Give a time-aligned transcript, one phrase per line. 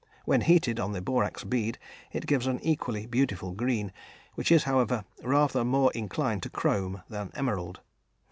[0.25, 1.77] When heated on the borax bead
[2.11, 3.93] it gives an equally beautiful green,
[4.33, 7.81] which is, however, rather more inclined to chrome than emerald.